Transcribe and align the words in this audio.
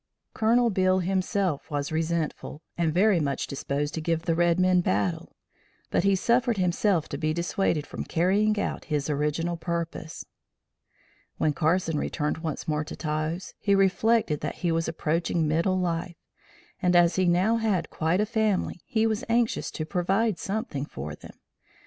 Colonel 0.33 0.71
Beale 0.71 0.97
himself 0.97 1.69
was 1.69 1.91
resentful, 1.91 2.63
and 2.75 2.91
very 2.91 3.19
much 3.19 3.45
disposed 3.45 3.93
to 3.93 4.01
give 4.01 4.23
the 4.23 4.33
red 4.33 4.59
men 4.59 4.81
battle, 4.81 5.35
but 5.91 6.03
he 6.03 6.15
suffered 6.15 6.57
himself 6.57 7.07
to 7.09 7.19
be 7.19 7.33
dissuaded 7.35 7.85
from 7.85 8.05
carrying 8.05 8.59
out 8.59 8.85
his 8.85 9.11
original 9.11 9.57
purpose. 9.57 10.25
When 11.37 11.53
Carson 11.53 11.99
returned 11.99 12.39
once 12.39 12.67
more 12.67 12.83
to 12.85 12.95
Taos, 12.95 13.53
he 13.59 13.75
reflected 13.75 14.39
that 14.39 14.55
he 14.65 14.71
was 14.71 14.87
approaching 14.87 15.47
middle 15.47 15.79
life, 15.79 16.17
and 16.81 16.95
as 16.95 17.17
he 17.17 17.27
now 17.27 17.57
had 17.57 17.91
quite 17.91 18.19
a 18.19 18.25
family, 18.25 18.81
he 18.87 19.05
was 19.05 19.23
anxious 19.29 19.69
to 19.69 19.85
provide 19.85 20.39
something 20.39 20.85
for 20.87 21.13
them. 21.13 21.37